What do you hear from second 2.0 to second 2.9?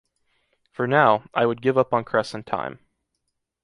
cress and thyme.